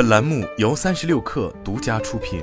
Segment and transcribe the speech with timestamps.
[0.00, 2.42] 本栏目由三十六氪独家出品。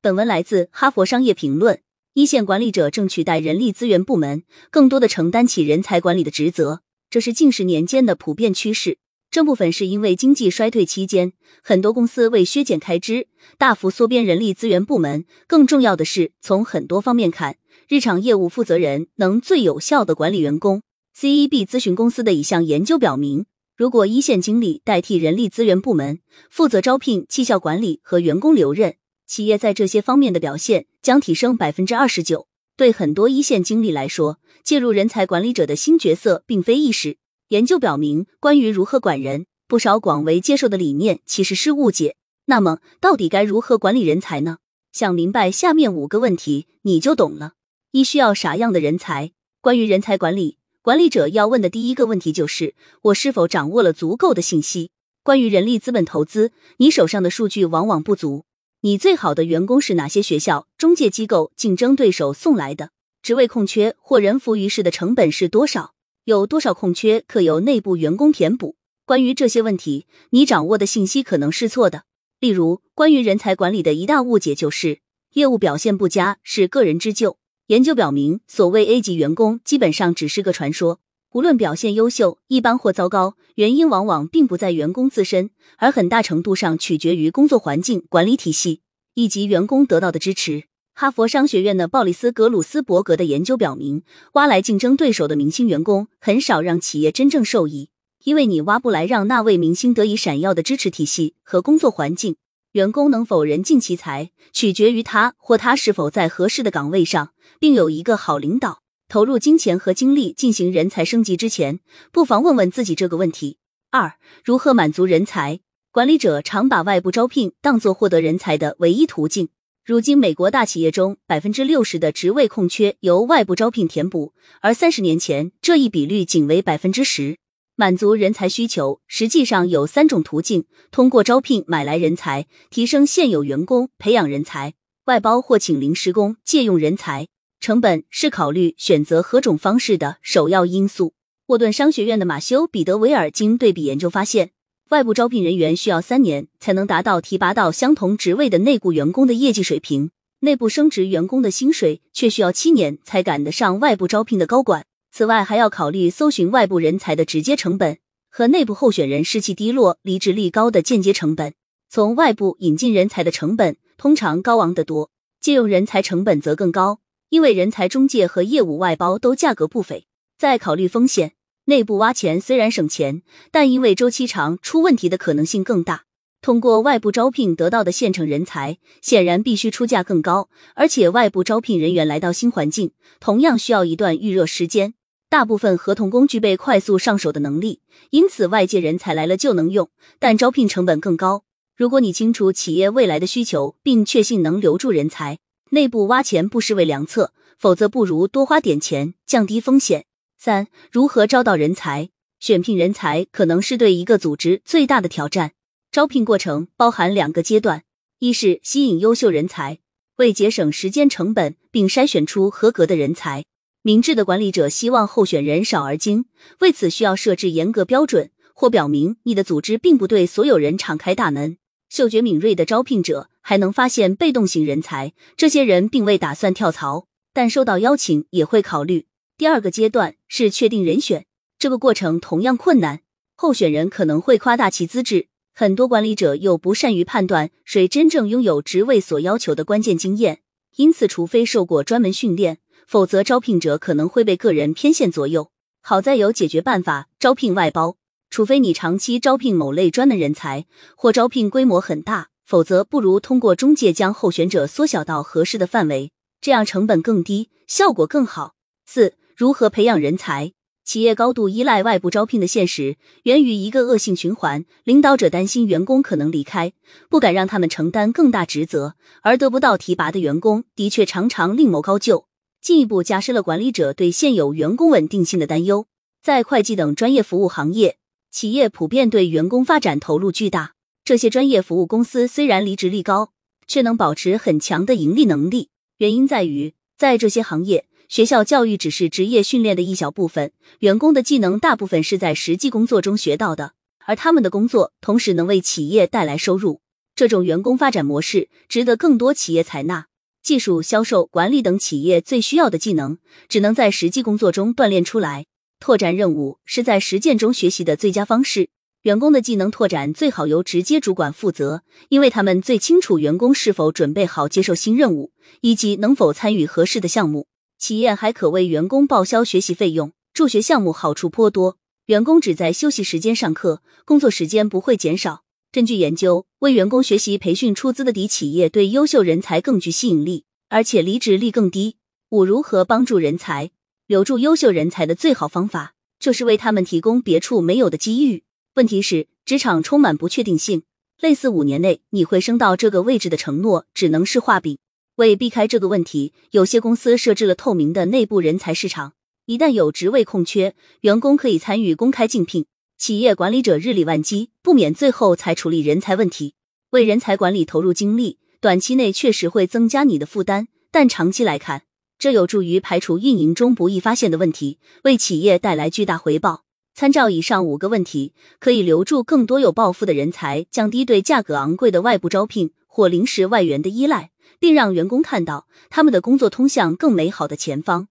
[0.00, 1.76] 本文来自《哈佛商业评论》。
[2.14, 6.80] 一线管理者正取代人力资源部门，更多的承担起人才管理的职责，
[7.10, 8.96] 这是近十年间的普遍趋势。
[9.30, 13.26] 这部分是因为经济衰退期间，很多公司为削减开支，
[13.58, 15.26] 大幅缩编人力资源部门。
[15.46, 17.56] 更重要的是，从很多方面看，
[17.86, 20.80] 日常业务负责人能最有效的管理员工。
[21.16, 32.48] CEB 咨询公司的一项研究表明，如果一线经理代替人力资源部门负责招聘、绩效管理和员工留任，企业在这些方面的表现将提升百分之二十九。
[32.76, 37.18] 对很多一线经理来说，介入人才管理者的新角色并非易事。
[37.48, 42.16] 研究表明，关于如何管人，不少广为接受的理念其实是误解。
[42.46, 44.58] 那么，到底该如何管理人才呢？
[44.90, 47.52] 想明白下面五个问题，你就懂了。
[47.90, 49.32] 一、需要啥样的人才？
[49.60, 54.90] 关于人才管理，管理者要问的第一个问题就是：我是否掌握了足够的信息？
[55.22, 58.46] 关于人力资本投资，你手上的数据往往不足。
[58.80, 62.90] 你最好的员工是哪些学校、中介机构、竞争对手送来的？
[63.22, 65.92] 职位空缺或人浮于事的成本是多少？
[66.24, 68.74] 有多少空缺可由内部员工填补？
[69.04, 72.02] 关于这些问题，你掌握的信息可能是错的。
[72.40, 74.98] 例如，关于人才管理的一大误解就是
[75.34, 77.38] 业务表现不佳是个人之咎。
[77.68, 80.98] 研究表明，所谓 A 级员工基本上只是个传说。
[81.32, 88.80] 无论表现优秀、一般或糟糕，原因往往并不在员工自身，而很大程度上取决于工作环境、管理体系
[89.14, 90.64] 以及员工得到的支持。
[90.92, 94.02] 哈佛商学院的鲍里斯·格鲁斯伯格的研究表明，
[94.32, 97.90] 挖来竞争对手的明星员工，很少让企业真正受益，
[98.24, 102.34] 因为你挖不来让那位明星得以闪耀的支持体系和工作环境。
[102.72, 108.80] 员工能否人尽其才，取决于他或他是否在合适的岗位上，并有一个好领导。
[109.08, 113.58] 投入金钱和精力进行人才升级之前，不妨问问自己这个问题：
[113.90, 115.60] 二、如何满足人才？
[115.90, 119.50] 管理者常把外部招聘当作获得人才的唯一途径。
[119.84, 124.32] 如今，美国大企业中百分之六十的职位空缺由外部招聘填补，
[124.62, 127.36] 而三十年前这一比率仅为百分之十。
[127.82, 134.74] 满足人才需求实际上有三种途径：通过招聘买来人才，提升现有员工，培养人才；
[135.06, 137.26] 外包或请临时工，借用人才。
[137.58, 141.14] 成本是考虑选择何种方式的首要因素。
[141.46, 144.50] 沃顿商学院的马修·彼得维尔经对比研究发现。
[144.90, 150.12] 外部招聘人员需要三年才能达到提拔到相同职位的内部员工的业绩水平，
[150.42, 154.84] 内部升职员工的薪水却需要七年才赶得上外部招聘的高管。
[155.14, 157.98] 此外，还要考虑搜寻外部人才的直接成本
[158.30, 161.52] 和内部候选人士气低落、离职率高的间接成本。
[161.90, 170.06] 从外部引进人才的成本通常高昂得多，借用人才成本则更高，因为人才中介和业务外包都价格不菲。
[170.38, 171.34] 再考虑风险。
[171.66, 176.04] 内部挖钱虽然省钱，但因为周期长，出问题的可能性更大。
[176.40, 184.94] 通过外部招聘得到的现成人才，显然必须出价更高，而且外部招聘人员来到新环境，同样需要一段预热时间。
[185.32, 189.88] 大部分合同工具备快速上手的能力，因此外界人才来了就能用，
[190.18, 191.44] 但招聘成本更高。
[191.74, 195.38] 如果你清楚企业未来的需求，并确信能留住人才，
[195.70, 197.32] 内部挖钱不失为良策。
[197.58, 200.04] 否则，不如多花点钱，降低风险。
[200.36, 202.10] 三、如何招到人才？
[202.38, 205.52] 选聘人才可能是对一个组织最大的挑战。
[205.90, 207.84] 招聘过程包含两个阶段：
[208.18, 209.78] 一是吸引优秀人才，
[210.16, 213.44] 为节省时间成本，并筛选出合格的人才。
[213.84, 216.26] 明智的管理者希望候选人少而精，
[216.60, 221.58] 为此需要设置严格标准，或表明你的组织并不对所有人敞开大门。
[221.88, 229.06] 嗅觉敏锐的招聘者还能发现被动型人才，这些人并未打算跳槽，但收到邀请也会考虑。
[229.36, 231.26] 第二个阶段是确定人选，
[231.58, 233.00] 这个过程同样困难。
[233.34, 240.42] 候选人可能会夸大其资质，很多管理者又不善于判断谁真正拥有职位所要求的关键经验，
[240.76, 242.58] 因此，除非受过专门训练，
[242.92, 245.50] 否则招聘者可能会被个人偏见左右。
[245.80, 247.96] 好在有解决办法：招聘外包。
[248.28, 256.10] 除非你长期招聘某类专门人才，或招聘规模很大，否则不如通过中介将候选者缩小到合适的范围，
[256.42, 258.52] 这样成本更低，效果更好。
[258.84, 259.14] 四。
[259.34, 260.52] 如何培养人才？
[260.84, 266.74] 企业高度依赖外部招聘的现实，源于一个恶性循环：领导者担心员工可能离开，
[267.08, 272.26] 不敢让他们承担更大职责，而得不到提拔的员工的确常常另谋高就，
[272.62, 275.88] 进一步加深了管理者对现有员工稳定性的担忧。
[276.22, 277.98] 在会计等专业服务行业，
[278.30, 280.74] 企业普遍对员工发展投入巨大。
[281.04, 283.32] 这些专业服务公司虽然离职率高，
[283.66, 285.70] 却能保持很强的盈利能力。
[285.96, 287.86] 原因在于，在这些行业。
[288.08, 293.72] 学校教育只是职业训练的一小部分，员工的技能大部分是在实际工作中学到的，
[294.04, 296.82] 而他们的工作同时能为企业带来收入。
[297.16, 300.06] 这种员工发展模式值得更多企业采纳。
[300.42, 303.18] 技术、销售、管理等企业最需要的技能，
[303.48, 305.46] 只能在实际工作中锻炼出来。
[305.78, 308.70] 拓展任务是在实践中学习的最佳方式。
[309.02, 317.46] 员工的技能拓展最好由直接主管负责，因为他们最清楚员工是否准备好接受新任务，以及能否参与合适的项目。
[317.78, 321.78] 企业还可为员工报销学习费用，助学项目好处颇多。
[322.06, 325.41] 员工只在休息时间上课，工作时间不会减少。
[325.72, 331.96] 根据研究，为员工学习培训出资的底企业对优秀人才更具吸引力，而且离职率更低。
[332.28, 333.70] 五、如何帮助人才
[334.06, 338.42] 留住优秀人才的最好方法，就是为他们提供别处没有的机遇。
[338.74, 340.82] 问题是，职场充满不确定性，
[341.18, 344.76] 类似五年内你会升到这个位置的承诺，只能是画饼。
[345.16, 349.14] 为避开这个问题，有些公司设置了透明的内部人才市场，
[349.46, 352.66] 一旦有职位空缺，员工可以参与公开竞聘。
[353.02, 356.54] 企业管理者日理万机，不免最后才处理人才问题。
[356.90, 361.82] 为人才管理投入精力，短期内确实会增加你的负担，但长期来看，
[362.16, 366.62] 这有助于排除运营中不易发现的问题，为企业带来巨大回报。
[366.94, 378.06] 参照以上五个问题，可以留住更多有抱负的人才，降低对价格昂贵的外部招聘或临时外援的依赖，并让员工看到他们的工作通向更美好的前方。